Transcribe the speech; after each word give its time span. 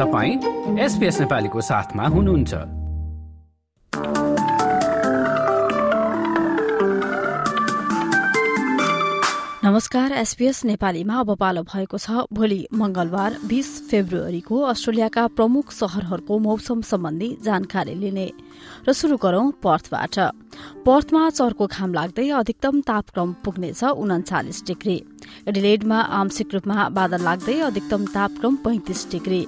तपाईँ 0.00 0.80
एसपिएस 0.80 1.20
नेपालीको 1.20 1.60
साथमा 1.60 2.04
हुनुहुन्छ। 2.08 2.54
नमस्कार 9.64 10.12
एसपीएस 10.12 10.64
नेपालीमा 10.64 11.14
अब 11.20 11.36
पालो 11.36 11.62
भएको 11.62 11.98
छ। 11.98 12.24
भोलि 12.32 12.60
मंगलबार 12.72 13.36
बीस 13.44 13.68
फेब्रुअरीको 13.90 14.60
अस्ट्रेलियाका 14.72 15.26
प्रमुख 15.36 15.72
शहरहरूको 15.72 16.38
मौसम 16.38 16.80
सम्बन्धी 16.80 17.36
जानकारी 17.44 17.94
लिने 17.94 18.28
र 18.88 18.92
शुरू 18.92 19.16
गरौं 19.20 19.50
पर्थबाट। 19.60 20.16
पर्थमा 20.80 21.22
चर्को 21.30 21.66
घाम 21.68 21.92
लाग्दै 21.94 22.28
अधिकतम 22.34 22.80
तापक्रम 22.80 23.32
पुग्नेछ 23.44 23.82
उन्चालिस 23.84 24.62
डिग्री। 24.66 24.94
एडिलेडमा 25.48 25.98
आंशिक 26.18 26.54
रूपमा 26.54 26.88
बादल 26.96 27.20
लाग्दै 27.22 27.58
अधिकतम 27.60 28.04
तापक्रम 28.14 28.56
पैंतिस 28.64 29.00
डिग्री। 29.12 29.42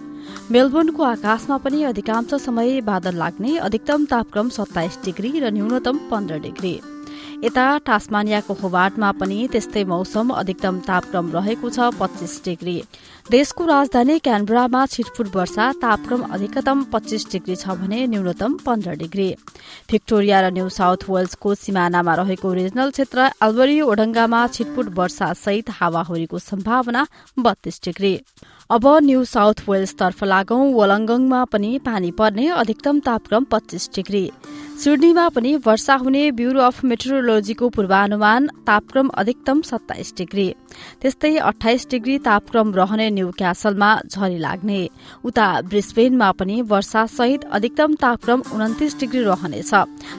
मेलबोर्नको 0.53 1.03
आकाशमा 1.05 1.57
पनि 1.65 1.83
अधिकांश 1.85 2.35
समय 2.45 2.81
बादल 2.83 3.17
लाग्ने 3.17 3.57
अधिकतम 3.65 4.05
तापक्रम 4.13 4.49
सत्ताइस 4.51 4.99
डिग्री 5.05 5.31
र 5.41 5.51
न्यूनतम 5.57 5.97
पन्ध्र 6.11 6.39
डिग्री। 6.43 6.75
यता 7.43 7.67
टास्मानियाको 7.87 8.55
होबार्टमा 8.55 9.11
पनि 9.21 9.37
त्यस्तै 9.53 9.83
मौसम 9.85 10.29
अधिकतम 10.33 10.77
तापक्रम 10.81 11.31
रहेको 11.33 11.71
छ 11.71 11.89
पच्चीस 11.99 12.35
डिग्री। 12.45 12.75
देशको 13.31 13.65
राजधानी 13.67 14.19
क्यानबरामा 14.19 14.83
छिटफुट 14.87 15.35
वर्षा 15.35 15.67
तापक्रम 15.83 16.23
अधिकतम 16.31 16.85
पच्चीस 16.93 17.27
डिग्री 17.33 17.57
छ 17.57 17.75
भने 17.83 18.07
न्यूनतम 18.07 18.53
पन्ध्र 18.63 18.95
डिग्री। 19.03 19.29
भिक्टोरिया 19.91 20.41
र 20.41 20.53
न्यू 20.55 20.69
साउथ 20.71 21.11
वेल्सको 21.11 21.55
सिमानामा 21.57 22.15
रहेको 22.23 22.53
रिजनल 22.55 22.91
क्षेत्र 22.95 23.19
अल्बरी 23.43 23.81
ओडङ्गामा 23.91 24.47
छिटफुट 24.55 24.95
वर्षा 24.95 25.33
सहित 25.35 25.71
हावाहुरीको 25.81 26.39
सम्भावना 26.41 27.07
बत्तीस 27.39 27.81
डिग्री। 27.85 28.15
अब 28.73 28.87
न्यू 29.05 29.25
साउथ 29.25 29.59
वेल्सतर्फ 29.69 30.23
लागौं 30.25 30.73
वलङ्गङमा 30.75 31.41
पनि 31.45 31.71
पानी 31.85 32.11
पर्ने 32.11 32.47
अधिकतम 32.53 33.01
तापक्रम 33.01 33.45
पच्चीस 33.45 33.89
डिग्री। 33.95 34.23
सिडनीमा 34.81 35.29
पनि 35.29 35.55
वर्षा 35.67 35.95
हुने 35.95 36.23
ब्यूरो 36.33 36.61
अफ 36.63 36.85
मेट्रोलोजीको 36.85 37.69
पूर्वानुमान 37.69 38.49
तापक्रम 38.67 39.09
अधिकतम 39.15 39.61
सत्ताइस 39.63 40.15
डिग्री। 40.17 40.49
त्यस्तै 41.03 41.37
अठाइस 41.37 41.87
डिग्री 41.91 42.19
तापक्रम 42.25 42.73
रहने 42.75 43.11
न्यू 43.11 43.31
क्यासलमा 43.39 43.93
झरी 44.09 44.39
लाग्ने। 44.39 44.81
उता 45.25 45.49
ब्रिस्बेनमा 45.69 46.33
पनि 46.33 46.61
वर्षा 46.65 47.07
सहित 47.13 47.45
अधिकतम 47.53 47.95
तापक्रम 48.01 48.43
उन्तिस 48.57 49.01
डिग्री 49.01 49.23
रहनेछ। 49.23 49.73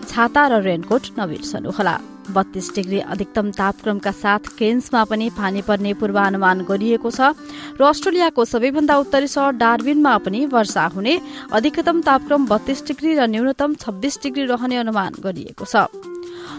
छाता 0.10 0.48
र 0.48 0.62
रेनकोट 0.62 1.04
नबिर्सनुहोला। 1.20 2.00
बत्तीस 2.30 2.70
डिग्री 2.76 3.00
अधिकतम 3.02 3.52
तापक्रमका 3.52 4.12
साथ 4.14 4.44
केन्समा 4.58 5.04
पनि 5.04 5.30
पानी 5.30 5.62
पर्ने 5.62 5.94
पूर्वानुमान 5.94 6.64
गरिएको 6.64 7.12
छ। 7.12 7.36
र 7.76 7.82
अस्ट्रेलियाको 7.84 8.46
सबैभन्दा 8.46 8.96
उत्तरी 8.98 9.28
सहर 9.28 9.52
डार्बिनमा 9.58 10.14
पनि 10.20 10.46
वर्षा 10.46 10.86
हुने 10.96 11.14
अधिकतम 11.52 12.02
तापक्रम 12.02 12.46
बत्तीस 12.48 12.84
डिग्री 12.88 13.12
र 13.16 13.28
न्यूनतम 13.28 13.76
छब्बीस 13.76 14.20
डिग्री 14.24 14.46
रहने 14.46 14.78
अनुमान 14.78 15.12
गरिएको 15.20 15.66
छ। 15.66 15.90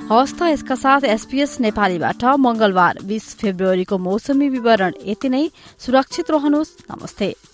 हस्त 0.04 0.42
यसका 0.42 0.74
साथ 0.74 1.00
एसपीएस 1.06 1.60
नेपालीबाट 1.60 2.24
मंगलबार 2.36 2.98
बीस 3.04 3.34
फेब्रुअरीको 3.40 3.98
मौसमी 3.98 4.48
विवरण 4.50 4.92
यति 5.00 5.28
नै। 5.28 5.48
सुरक्षित 5.78 6.30
रहनुहोस्। 6.30 6.76
नमस्ते। 6.92 7.53